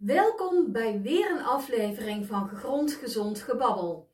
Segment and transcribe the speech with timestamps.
[0.00, 4.10] Welkom bij weer een aflevering van Gegrond Gezond Gebabbel.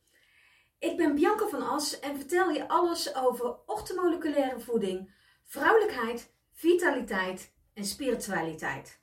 [0.79, 5.15] Ik ben Bianca van As en vertel je alles over ortomoleculaire voeding,
[5.45, 9.01] vrouwelijkheid, vitaliteit en spiritualiteit.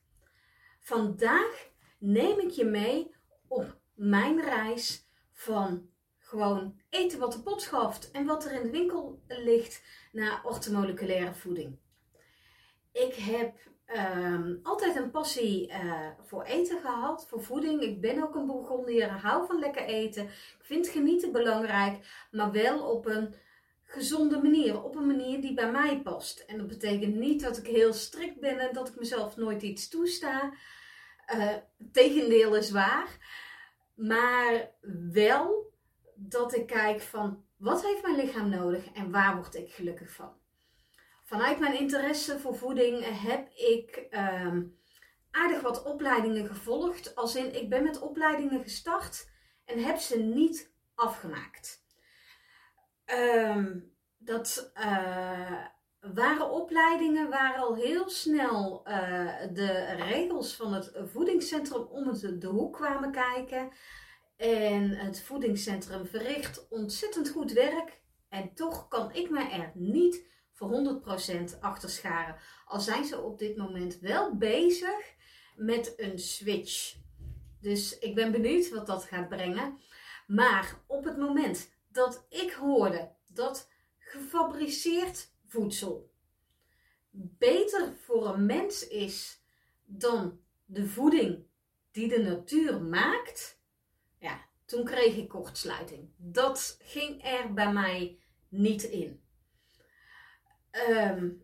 [0.79, 3.15] Vandaag neem ik je mee
[3.47, 8.69] op mijn reis van gewoon eten wat de pot schaft en wat er in de
[8.69, 9.81] winkel ligt
[10.11, 11.77] naar ortomoleculaire voeding.
[12.91, 13.55] Ik heb
[13.95, 17.81] um, altijd een passie uh, voor eten gehad, voor voeding.
[17.81, 20.23] Ik ben ook een Bourgondier, hou van lekker eten.
[20.23, 23.35] Ik vind genieten belangrijk, maar wel op een
[23.83, 24.83] gezonde manier.
[24.83, 26.39] Op een manier die bij mij past.
[26.39, 29.89] En dat betekent niet dat ik heel strikt ben en dat ik mezelf nooit iets
[29.89, 30.53] toesta.
[31.35, 31.55] Uh,
[31.91, 33.07] tegendeel is waar.
[33.95, 34.71] Maar
[35.11, 35.71] wel
[36.15, 40.42] dat ik kijk van wat heeft mijn lichaam nodig en waar word ik gelukkig van.
[41.33, 44.77] Vanuit mijn interesse voor voeding heb ik um,
[45.31, 47.15] aardig wat opleidingen gevolgd.
[47.15, 49.29] Als in, ik ben met opleidingen gestart
[49.65, 51.85] en heb ze niet afgemaakt.
[53.05, 55.65] Um, dat uh,
[55.99, 58.95] waren opleidingen waar al heel snel uh,
[59.53, 63.71] de regels van het voedingscentrum om het de hoek kwamen kijken.
[64.37, 68.01] En het voedingscentrum verricht ontzettend goed werk.
[68.29, 71.01] En toch kan ik me er niet voor
[71.55, 72.35] 100% achter scharen.
[72.65, 75.13] Al zijn ze op dit moment wel bezig
[75.55, 76.95] met een switch.
[77.59, 79.79] Dus ik ben benieuwd wat dat gaat brengen.
[80.27, 86.11] Maar op het moment dat ik hoorde dat gefabriceerd voedsel
[87.13, 89.41] beter voor een mens is
[89.85, 91.45] dan de voeding
[91.91, 93.61] die de natuur maakt,
[94.19, 96.09] ja, toen kreeg ik kortsluiting.
[96.17, 99.22] Dat ging er bij mij niet in.
[100.89, 101.43] Um,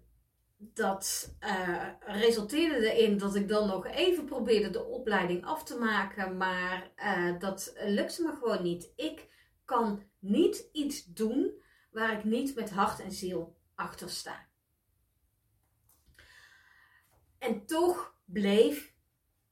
[0.57, 6.37] dat uh, resulteerde erin dat ik dan nog even probeerde de opleiding af te maken,
[6.37, 8.91] maar uh, dat lukte me gewoon niet.
[8.95, 9.27] Ik
[9.65, 14.47] kan niet iets doen waar ik niet met hart en ziel achter sta.
[17.37, 18.93] En toch bleef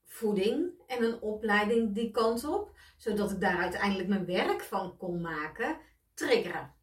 [0.04, 5.20] voeding en een opleiding die kant op, zodat ik daar uiteindelijk mijn werk van kon
[5.20, 5.78] maken,
[6.14, 6.74] triggeren.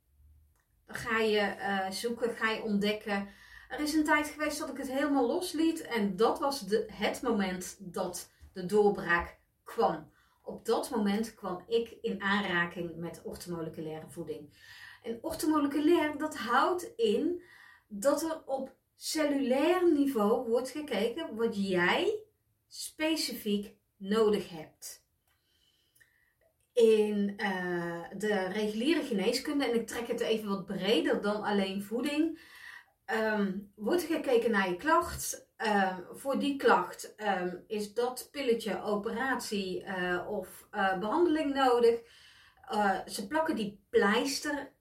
[0.88, 3.28] Ga je uh, zoeken, ga je ontdekken.
[3.70, 5.82] Er is een tijd geweest dat ik het helemaal losliet.
[5.82, 10.12] En dat was de, het moment dat de doorbraak kwam.
[10.44, 14.54] Op dat moment kwam ik in aanraking met ortomoleculaire voeding.
[15.04, 17.44] En ortomoleculair, dat houdt in
[17.88, 22.20] dat er op cellulair niveau wordt gekeken wat jij
[22.68, 25.05] specifiek nodig hebt
[26.76, 32.40] in uh, de reguliere geneeskunde, en ik trek het even wat breder dan alleen voeding,
[33.14, 35.44] um, wordt gekeken naar je klacht.
[35.58, 42.00] Um, voor die klacht um, is dat pilletje, operatie uh, of uh, behandeling nodig.
[43.06, 44.72] ze plakken die pleister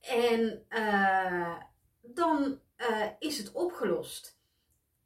[0.00, 0.66] en
[2.00, 2.60] dan
[3.18, 4.38] is het opgelost.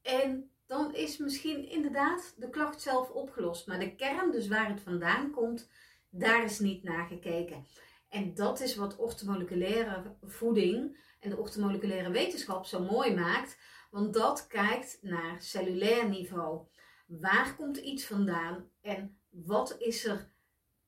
[0.02, 3.66] En dan is misschien inderdaad de klacht zelf opgelost.
[3.66, 5.70] Maar de kern, dus waar het vandaan komt,
[6.18, 7.66] daar is niet naar gekeken.
[8.08, 13.58] En dat is wat ortomoleculaire voeding en de ortomoleculaire wetenschap zo mooi maakt.
[13.90, 16.66] Want dat kijkt naar cellulair niveau.
[17.06, 20.30] Waar komt iets vandaan en wat is er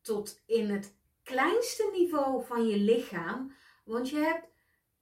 [0.01, 3.55] tot in het kleinste niveau van je lichaam?
[3.85, 4.47] Want je hebt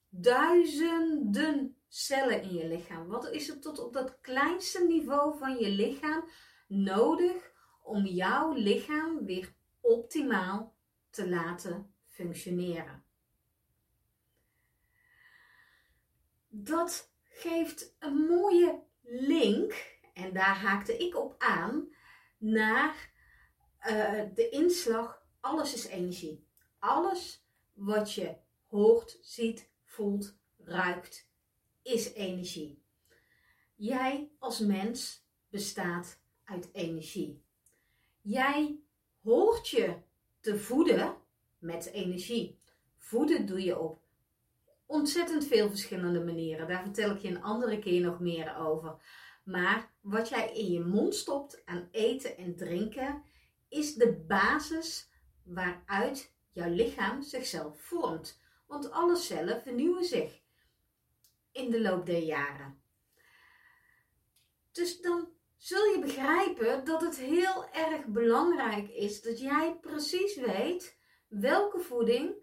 [0.09, 3.07] duizenden cellen in je lichaam.
[3.07, 6.25] Wat is er tot op dat kleinste niveau van je lichaam
[6.69, 9.55] nodig om jouw lichaam weer
[9.87, 10.75] optimaal
[11.11, 13.05] te laten functioneren.
[16.49, 21.95] Dat geeft een mooie link, en daar haakte ik op aan,
[22.39, 23.11] naar
[23.81, 26.47] uh, de inslag alles is energie.
[26.79, 28.37] Alles wat je
[28.67, 31.29] hoort, ziet, voelt, ruikt,
[31.83, 32.83] is energie.
[33.75, 37.45] Jij als mens bestaat uit energie.
[38.21, 38.81] Jij
[39.27, 39.95] hoort je
[40.41, 41.17] te voeden
[41.59, 42.61] met energie.
[42.97, 44.01] Voeden doe je op
[44.87, 46.69] ontzettend veel verschillende manieren.
[46.69, 49.03] Daar vertel ik je een andere keer nog meer over.
[49.45, 53.23] Maar wat jij in je mond stopt aan eten en drinken,
[53.69, 55.11] is de basis
[55.43, 58.41] waaruit jouw lichaam zichzelf vormt.
[58.67, 60.41] Want alle cellen vernieuwen zich
[61.53, 62.81] in de loop der jaren.
[64.73, 70.99] Dus dan zul je begrijpen dat het heel erg belangrijk is dat jij precies weet
[71.29, 72.35] welke voeding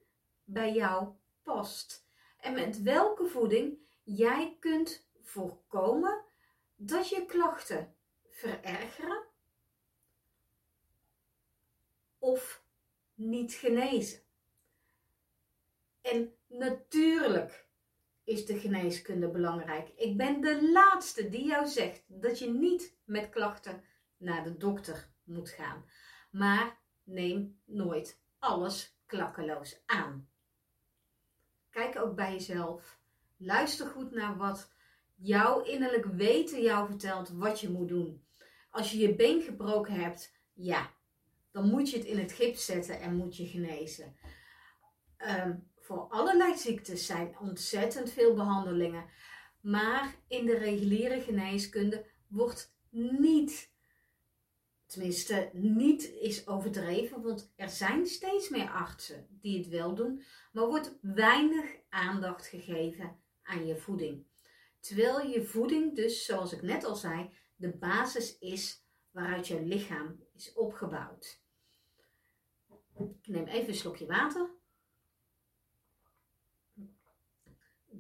[0.44, 1.14] bij jou
[1.44, 2.08] past.
[2.38, 6.24] En met welke voeding jij kunt voorkomen
[6.76, 7.96] dat je klachten
[8.30, 9.24] verergeren
[12.20, 12.64] of
[13.14, 14.22] niet genezen.
[16.02, 17.63] En natuurlijk
[18.24, 19.90] is de geneeskunde belangrijk.
[19.96, 23.84] Ik ben de laatste die jou zegt dat je niet met klachten
[24.18, 25.86] naar de dokter moet gaan.
[26.32, 30.30] Maar neem nooit alles klakkeloos aan.
[31.70, 33.00] Kijk ook bij jezelf.
[33.38, 34.72] Luister goed naar wat
[35.16, 38.26] jouw innerlijk weten jou vertelt wat je moet doen.
[38.70, 40.90] Als je je been gebroken hebt, ja,
[41.52, 44.16] dan moet je het in het gips zetten en moet je genezen.
[45.18, 49.06] Ehm, voor allerlei ziektes zijn ontzettend veel behandelingen.
[49.62, 53.72] Maar in de reguliere geneeskunde wordt niet,
[54.86, 60.68] tenminste niet is overdreven, want er zijn steeds meer artsen die het wel doen, maar
[60.68, 64.26] wordt weinig aandacht gegeven aan je voeding.
[64.80, 70.20] Terwijl je voeding dus, zoals ik net al zei, de basis is waaruit je lichaam
[70.34, 71.42] is opgebouwd.
[72.98, 74.50] Ik neem even een slokje water.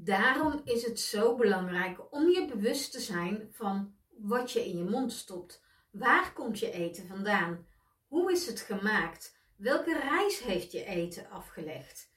[0.04, 4.84] Daarom is het zo belangrijk om je bewust te zijn van wat je in je
[4.84, 5.64] mond stopt.
[5.92, 7.68] Waar komt je eten vandaan?
[8.08, 9.38] Hoe is het gemaakt?
[9.56, 12.12] Welke reis heeft je eten afgelegd?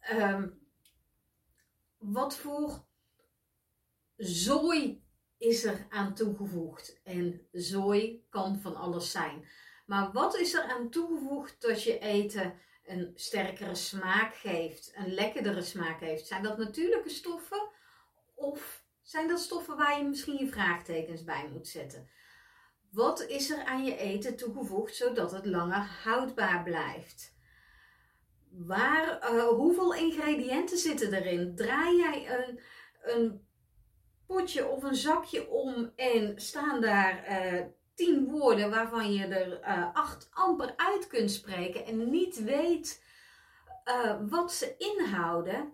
[0.00, 0.48] Ehm,
[1.98, 2.84] wat voor
[4.16, 5.04] zooi
[5.38, 7.00] is er aan toegevoegd?
[7.02, 9.48] En zooi kan van alles zijn.
[9.86, 12.54] Maar wat is er aan toegevoegd dat je eten
[12.84, 16.26] een sterkere smaak geeft, een lekkerdere smaak heeft?
[16.26, 17.68] Zijn dat natuurlijke stoffen
[18.34, 22.08] of zijn dat stoffen waar je misschien je vraagtekens bij moet zetten?
[22.90, 27.34] Wat is er aan je eten toegevoegd zodat het langer houdbaar blijft?
[28.50, 31.56] Waar, uh, hoeveel ingrediënten zitten erin?
[31.56, 32.60] Draai jij een,
[33.02, 33.46] een
[34.26, 37.64] potje of een zakje om en staan daar uh,
[38.02, 43.04] tien woorden waarvan je er uh, acht amper uit kunt spreken en niet weet
[43.84, 45.72] uh, wat ze inhouden,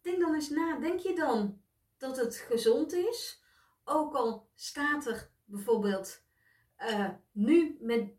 [0.00, 0.78] denk dan eens na.
[0.78, 1.60] Denk je dan
[1.98, 3.42] dat het gezond is?
[3.84, 6.22] Ook al staat er bijvoorbeeld
[6.78, 8.10] uh, nu met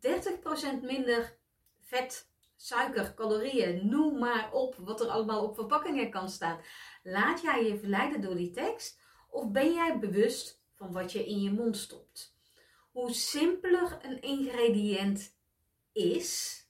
[0.80, 1.38] 30% minder
[1.82, 6.60] vet, suiker, calorieën, noem maar op wat er allemaal op verpakkingen kan staan.
[7.04, 11.42] Laat jij je verleiden door die tekst of ben jij bewust van wat je in
[11.42, 12.37] je mond stopt?
[12.98, 15.36] Hoe simpeler een ingrediënt
[15.92, 16.62] is,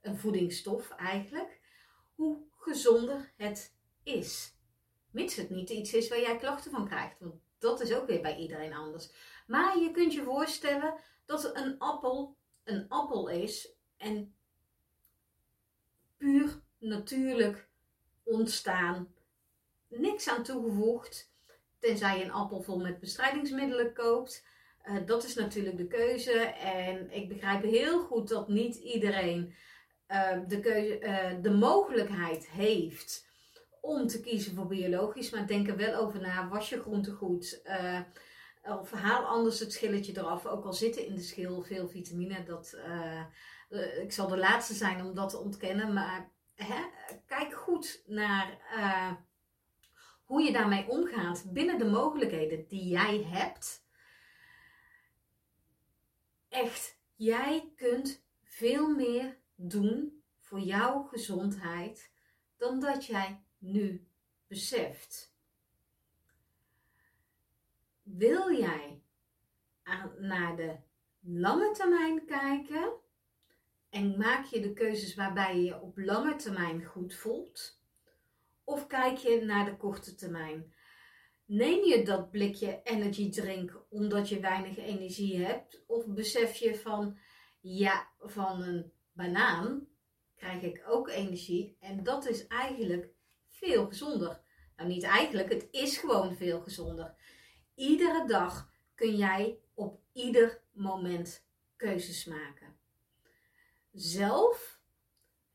[0.00, 1.60] een voedingsstof eigenlijk,
[2.14, 4.54] hoe gezonder het is.
[5.10, 8.20] Mits het niet iets is waar jij klachten van krijgt, want dat is ook weer
[8.20, 9.10] bij iedereen anders.
[9.46, 10.94] Maar je kunt je voorstellen
[11.26, 14.36] dat een appel een appel is en
[16.16, 17.68] puur natuurlijk
[18.22, 19.14] ontstaan,
[19.88, 21.32] niks aan toegevoegd,
[21.78, 24.56] tenzij je een appel vol met bestrijdingsmiddelen koopt.
[24.88, 26.38] Eh, dat is natuurlijk de keuze.
[26.62, 29.54] En ik begrijp heel goed dat niet iedereen
[30.08, 33.26] uh, de, keuze, uh, de mogelijkheid heeft
[33.80, 35.30] om te kiezen voor biologisch.
[35.30, 36.48] Maar denk er wel over na.
[36.48, 37.62] Was je groente goed?
[38.62, 40.46] of haal anders het schilletje eraf.
[40.46, 42.44] Ook al zitten in de schil veel vitamine.
[42.44, 42.78] Dat,
[44.02, 45.92] ik zal de laatste zijn om dat te ontkennen.
[45.92, 46.84] Maar hè,
[47.26, 48.58] kijk goed naar
[50.24, 53.87] hoe je daarmee omgaat binnen de mogelijkheden die jij hebt
[56.48, 62.12] echt, jij kunt veel meer doen voor jouw gezondheid
[62.56, 64.06] dan dat jij nu
[64.46, 65.36] beseft.
[68.02, 69.02] Wil jij
[70.18, 70.76] naar de
[71.20, 72.92] lange termijn kijken
[73.90, 77.80] en maak je de keuzes waarbij je je op lange termijn goed voelt?
[78.64, 80.72] Of kijk je naar de korte termijn?
[81.48, 85.84] Neem je dat blikje energy drink omdat je weinig energie hebt?
[85.86, 87.18] Of besef je van,
[87.60, 89.88] ja, van een banaan
[90.36, 93.08] krijg ik ook energie en dat is eigenlijk
[93.46, 94.40] veel gezonder.
[94.76, 97.14] Nou, niet eigenlijk, het is gewoon veel gezonder.
[97.74, 102.76] Iedere dag kun jij op ieder moment keuzes maken.
[103.92, 104.80] Zelf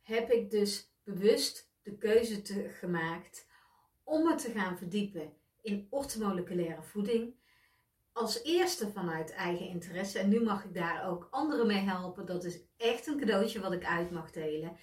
[0.01, 3.47] heb ik dus bewust de keuze te, gemaakt
[4.03, 7.35] om me te gaan verdiepen in orthomoleculaire voeding.
[8.11, 10.19] Als eerste vanuit eigen interesse.
[10.19, 12.25] En nu mag ik daar ook anderen mee helpen.
[12.25, 14.77] Dat is echt een cadeautje wat ik uit mag delen.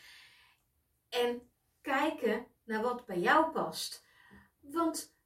[1.08, 1.42] En
[1.80, 4.04] kijken naar wat bij jou past.
[4.60, 5.16] Want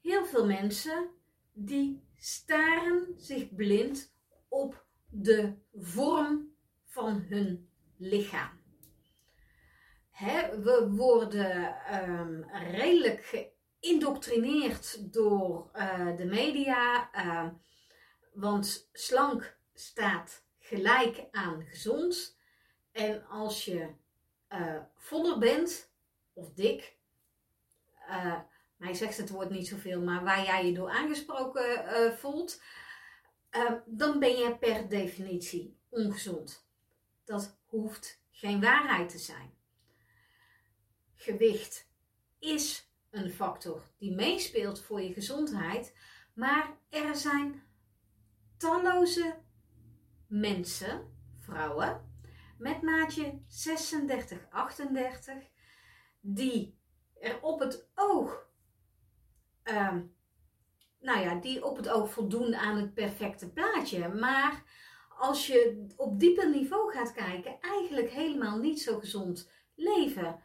[0.00, 1.10] heel veel mensen
[1.52, 4.14] die staren zich blind
[4.48, 8.62] op de vorm van hun lichaam.
[10.62, 11.76] we worden
[12.10, 13.53] um, redelijk
[13.84, 17.10] geïndoctrineerd door uh, de media.
[17.14, 17.48] Uh,
[18.32, 22.38] want slank staat gelijk aan gezond.
[22.92, 23.88] En als je
[24.52, 25.92] uh, voller bent
[26.32, 26.96] of dik,
[28.78, 32.62] hij zegt het woord niet zoveel, maar waar jij je door aangesproken voelt,
[33.84, 36.66] dan ben je per definitie ongezond.
[37.24, 39.54] Dat hoeft geen waarheid te zijn.
[41.14, 41.88] Gewicht
[42.38, 45.96] is een factor die meespeelt voor je gezondheid,
[46.34, 47.62] maar er zijn
[48.56, 49.36] talloze
[50.26, 52.12] mensen, vrouwen,
[52.58, 55.34] met maatje 36, 38,
[56.20, 56.78] die
[57.20, 58.46] er op het oog,
[59.64, 60.16] um,
[61.00, 64.08] nou ja, die op het oog voldoen aan het perfecte plaatje.
[64.08, 64.62] Maar
[65.18, 70.42] als je op dieper niveau gaat kijken, eigenlijk helemaal niet zo gezond leven.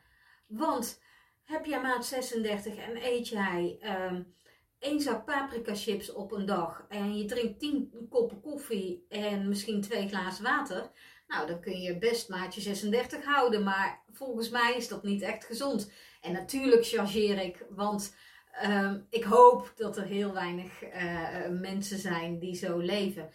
[0.47, 1.01] Want
[1.49, 4.33] heb jij maat 36 en eet jij um,
[4.79, 9.81] één zak paprika chips op een dag en je drinkt 10 koppen koffie en misschien
[9.81, 10.91] twee glazen water,
[11.27, 15.45] nou dan kun je best maatje 36 houden, maar volgens mij is dat niet echt
[15.45, 15.91] gezond.
[16.21, 18.15] En natuurlijk chargeer ik, want
[18.63, 23.29] um, ik hoop dat er heel weinig uh, mensen zijn die zo leven.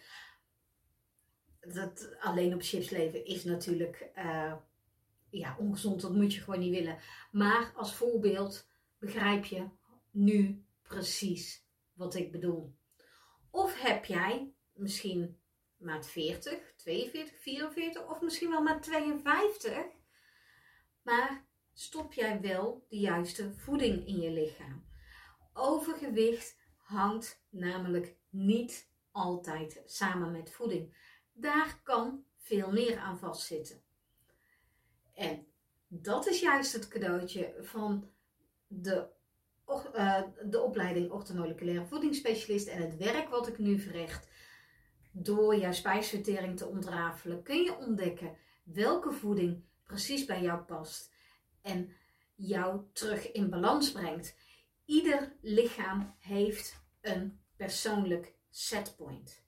[1.59, 4.53] Dat alleen op chips leven is natuurlijk uh,
[5.37, 6.97] ja, ongezond, dat moet je gewoon niet willen.
[7.31, 9.69] Maar als voorbeeld begrijp je
[10.11, 12.75] nu precies wat ik bedoel.
[13.49, 15.39] Of heb jij misschien
[15.77, 19.73] maat 40, 42, 44 of misschien wel maat 52,
[21.01, 24.85] maar stop jij wel de juiste voeding in je lichaam?
[25.53, 30.97] Overgewicht hangt namelijk niet altijd samen met voeding.
[31.33, 33.84] Daar kan veel meer aan vastzitten.
[35.15, 35.47] En
[35.87, 38.09] dat is juist het cadeautje van
[38.67, 39.13] de
[39.95, 44.27] uh, de opleiding orthomoleculaire voedingsspecialist en het werk wat ik nu verricht,
[45.11, 51.11] door jouw spijsvertering te ontrafelen, kun je ontdekken welke voeding precies bij jou past
[51.61, 51.91] en
[52.35, 54.35] jou terug in balans brengt.
[54.85, 59.43] Ieder lichaam heeft een persoonlijk setpoint.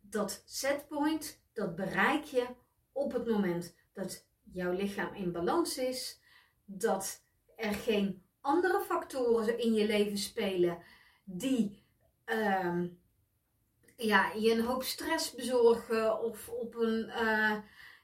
[0.00, 2.46] Dat setpoint, dat bereik je
[2.92, 6.20] op het moment dat jouw lichaam in balans is,
[6.64, 7.24] dat
[7.56, 10.82] er geen andere factoren in je leven spelen
[11.24, 11.84] die
[12.26, 12.84] uh,
[13.96, 17.58] ja, je een hoop stress bezorgen of op een, uh,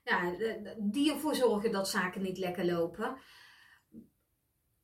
[0.04, 0.34] ja,
[0.78, 3.18] die ervoor zorgen dat zaken niet lekker lopen.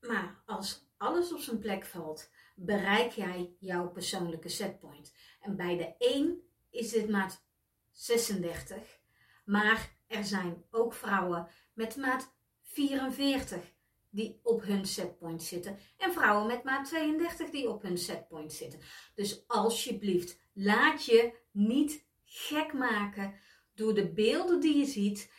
[0.00, 5.14] Maar als alles op zijn plek valt, bereik jij jouw persoonlijke setpoint.
[5.40, 7.44] En bij de een is dit maat
[7.90, 9.00] 36,
[9.44, 13.72] maar er zijn ook vrouwen met maat 44
[14.10, 15.78] die op hun setpoint zitten.
[15.96, 18.80] En vrouwen met maat 32 die op hun setpoint zitten.
[19.14, 23.34] Dus alsjeblieft, laat je niet gek maken
[23.74, 25.32] door de beelden die je ziet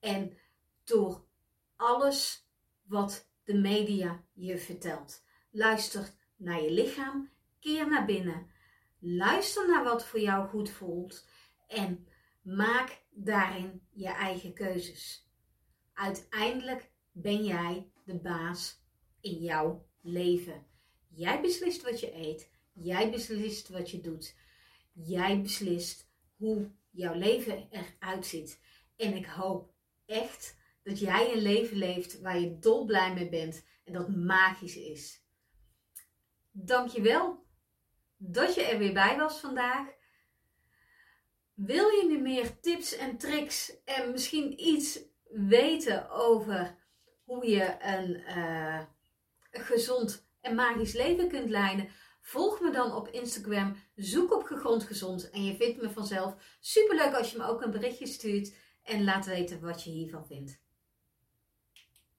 [0.00, 0.38] en
[0.84, 1.24] door
[1.76, 2.48] alles
[2.82, 5.24] wat de media je vertelt.
[5.50, 8.50] Luister naar je lichaam, keer naar binnen.
[8.98, 11.26] Luister naar wat voor jou goed voelt
[11.66, 12.08] en
[12.42, 15.28] maak daarin je eigen keuzes.
[15.92, 18.82] Uiteindelijk ben jij de baas
[19.20, 20.66] in jouw leven.
[21.08, 22.50] Jij beslist wat je eet.
[22.72, 24.36] Jij beslist wat je doet.
[24.92, 28.60] Jij beslist hoe jouw leven eruit ziet.
[28.96, 29.72] En ik hoop
[30.06, 35.22] echt dat jij een leven leeft waar je dolblij mee bent en dat magisch is.
[36.50, 37.44] Dankjewel
[38.16, 39.88] dat je er weer bij was vandaag.
[41.66, 44.98] Wil je nu meer tips en tricks en misschien iets
[45.28, 46.76] weten over
[47.24, 48.80] hoe je een uh,
[49.50, 51.88] gezond en magisch leven kunt leiden,
[52.20, 53.76] volg me dan op Instagram.
[53.94, 56.34] Zoek op Gegrond Gezond en je vindt me vanzelf.
[56.60, 60.60] Superleuk als je me ook een berichtje stuurt en laat weten wat je hiervan vindt.